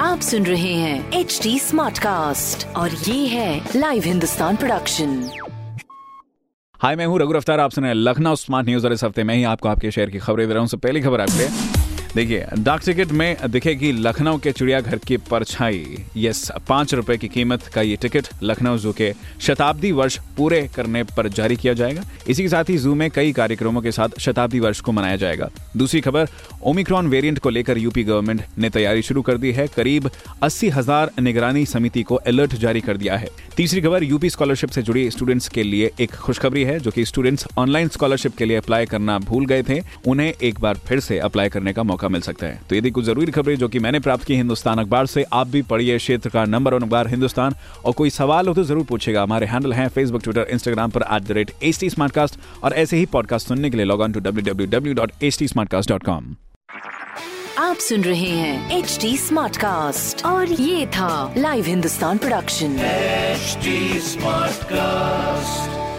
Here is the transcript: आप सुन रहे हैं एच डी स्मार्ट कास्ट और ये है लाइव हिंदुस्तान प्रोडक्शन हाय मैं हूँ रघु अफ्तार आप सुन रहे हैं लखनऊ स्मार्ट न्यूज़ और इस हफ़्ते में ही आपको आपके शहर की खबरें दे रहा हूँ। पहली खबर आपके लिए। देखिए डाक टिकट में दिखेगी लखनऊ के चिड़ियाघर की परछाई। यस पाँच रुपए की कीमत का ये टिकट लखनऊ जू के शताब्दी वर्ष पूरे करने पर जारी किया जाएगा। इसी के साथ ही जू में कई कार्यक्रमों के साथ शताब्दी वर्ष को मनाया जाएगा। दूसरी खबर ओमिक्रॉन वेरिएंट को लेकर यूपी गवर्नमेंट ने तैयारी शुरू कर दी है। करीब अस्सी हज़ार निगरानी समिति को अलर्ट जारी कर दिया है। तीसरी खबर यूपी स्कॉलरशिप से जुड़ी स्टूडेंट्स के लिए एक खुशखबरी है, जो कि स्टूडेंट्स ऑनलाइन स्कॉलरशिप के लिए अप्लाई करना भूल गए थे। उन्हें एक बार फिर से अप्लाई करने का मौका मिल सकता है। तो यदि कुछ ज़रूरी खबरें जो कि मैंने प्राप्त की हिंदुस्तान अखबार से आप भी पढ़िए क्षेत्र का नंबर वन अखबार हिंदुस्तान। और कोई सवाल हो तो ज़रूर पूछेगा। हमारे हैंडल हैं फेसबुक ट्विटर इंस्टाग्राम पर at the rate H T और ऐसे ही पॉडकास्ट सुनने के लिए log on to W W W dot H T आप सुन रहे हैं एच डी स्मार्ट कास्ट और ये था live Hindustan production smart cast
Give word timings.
आप 0.00 0.20
सुन 0.20 0.46
रहे 0.46 0.72
हैं 0.74 1.12
एच 1.12 1.40
डी 1.42 1.58
स्मार्ट 1.58 1.98
कास्ट 1.98 2.66
और 2.66 2.90
ये 2.90 3.26
है 3.26 3.68
लाइव 3.76 4.02
हिंदुस्तान 4.02 4.56
प्रोडक्शन 4.56 5.30
हाय 6.80 6.96
मैं 6.96 7.06
हूँ 7.06 7.18
रघु 7.18 7.32
अफ्तार 7.32 7.60
आप 7.60 7.70
सुन 7.70 7.84
रहे 7.84 7.92
हैं 7.92 8.00
लखनऊ 8.00 8.34
स्मार्ट 8.34 8.66
न्यूज़ 8.68 8.86
और 8.86 8.92
इस 8.92 9.04
हफ़्ते 9.04 9.24
में 9.24 9.34
ही 9.34 9.44
आपको 9.44 9.68
आपके 9.68 9.90
शहर 9.90 10.10
की 10.10 10.18
खबरें 10.18 10.48
दे 10.48 10.54
रहा 10.54 10.62
हूँ। 10.62 10.78
पहली 10.78 11.00
खबर 11.00 11.20
आपके 11.20 11.38
लिए। 11.38 11.48
देखिए 12.14 12.46
डाक 12.58 12.80
टिकट 12.84 13.12
में 13.12 13.36
दिखेगी 13.50 13.90
लखनऊ 13.92 14.38
के 14.38 14.52
चिड़ियाघर 14.52 14.98
की 14.98 15.16
परछाई। 15.30 16.04
यस 16.16 16.50
पाँच 16.68 16.94
रुपए 16.94 17.16
की 17.16 17.28
कीमत 17.28 17.66
का 17.74 17.82
ये 17.82 17.96
टिकट 17.96 18.28
लखनऊ 18.42 18.78
जू 18.78 18.92
के 18.92 19.12
शताब्दी 19.40 19.92
वर्ष 19.92 20.18
पूरे 20.36 20.60
करने 20.76 21.02
पर 21.06 21.28
जारी 21.28 21.56
किया 21.56 21.74
जाएगा। 21.74 22.02
इसी 22.28 22.42
के 22.42 22.48
साथ 22.48 22.70
ही 22.70 22.78
जू 22.78 22.94
में 22.94 23.10
कई 23.10 23.32
कार्यक्रमों 23.32 23.82
के 23.82 23.92
साथ 23.92 24.18
शताब्दी 24.20 24.60
वर्ष 24.60 24.80
को 24.80 24.92
मनाया 24.92 25.16
जाएगा। 25.16 25.48
दूसरी 25.76 26.00
खबर 26.00 26.28
ओमिक्रॉन 26.62 27.08
वेरिएंट 27.08 27.38
को 27.38 27.50
लेकर 27.50 27.78
यूपी 27.78 28.04
गवर्नमेंट 28.04 28.42
ने 28.58 28.70
तैयारी 28.70 29.02
शुरू 29.02 29.22
कर 29.22 29.38
दी 29.38 29.52
है। 29.52 29.66
करीब 29.66 30.10
अस्सी 30.42 30.68
हज़ार 30.68 31.10
निगरानी 31.20 31.64
समिति 31.66 32.02
को 32.02 32.14
अलर्ट 32.16 32.54
जारी 32.56 32.80
कर 32.80 32.96
दिया 32.96 33.16
है। 33.16 33.28
तीसरी 33.56 33.80
खबर 33.80 34.04
यूपी 34.04 34.30
स्कॉलरशिप 34.30 34.70
से 34.70 34.82
जुड़ी 34.82 35.10
स्टूडेंट्स 35.10 35.48
के 35.48 35.62
लिए 35.62 35.90
एक 36.00 36.14
खुशखबरी 36.16 36.64
है, 36.64 36.78
जो 36.80 36.90
कि 36.90 37.04
स्टूडेंट्स 37.04 37.46
ऑनलाइन 37.58 37.88
स्कॉलरशिप 37.88 38.36
के 38.36 38.44
लिए 38.44 38.56
अप्लाई 38.56 38.86
करना 38.86 39.18
भूल 39.20 39.46
गए 39.46 39.62
थे। 39.62 39.80
उन्हें 40.06 40.32
एक 40.32 40.60
बार 40.60 40.80
फिर 40.86 41.00
से 41.00 41.18
अप्लाई 41.20 41.48
करने 41.48 41.72
का 41.72 41.82
मौका 41.82 41.99
मिल 42.08 42.20
सकता 42.20 42.46
है। 42.46 42.60
तो 42.68 42.76
यदि 42.76 42.90
कुछ 42.90 43.04
ज़रूरी 43.04 43.32
खबरें 43.32 43.56
जो 43.56 43.68
कि 43.68 43.78
मैंने 43.78 44.00
प्राप्त 44.00 44.24
की 44.24 44.36
हिंदुस्तान 44.36 44.78
अखबार 44.78 45.06
से 45.06 45.24
आप 45.32 45.46
भी 45.46 45.62
पढ़िए 45.70 45.98
क्षेत्र 45.98 46.30
का 46.30 46.44
नंबर 46.46 46.74
वन 46.74 46.82
अखबार 46.82 47.08
हिंदुस्तान। 47.08 47.54
और 47.84 47.92
कोई 47.92 48.10
सवाल 48.10 48.48
हो 48.48 48.54
तो 48.54 48.64
ज़रूर 48.64 48.84
पूछेगा। 48.84 49.22
हमारे 49.22 49.46
हैंडल 49.46 49.72
हैं 49.72 49.88
फेसबुक 49.88 50.22
ट्विटर 50.22 50.46
इंस्टाग्राम 50.50 50.90
पर 50.90 51.04
at 51.12 51.22
the 51.22 51.32
rate 51.32 51.50
H 51.62 51.80
T 51.80 51.88
और 52.62 52.72
ऐसे 52.72 52.96
ही 52.96 53.06
पॉडकास्ट 53.06 53.48
सुनने 53.48 53.70
के 53.70 53.76
लिए 53.76 53.86
log 53.86 54.00
on 54.00 54.12
to 54.12 54.20
W 54.20 54.52
W 54.52 54.66
W 54.70 54.94
dot 54.94 55.12
H 55.22 55.38
T 55.38 55.46
आप 57.58 57.76
सुन 57.76 58.02
रहे 58.04 58.28
हैं 58.28 58.78
एच 58.78 58.98
डी 59.02 59.16
स्मार्ट 59.16 59.56
कास्ट 59.56 60.24
और 60.26 60.52
ये 60.52 60.86
था 60.86 61.34
live 61.36 61.64
Hindustan 61.64 62.18
production 62.18 62.76
smart 64.02 64.64
cast 64.64 65.89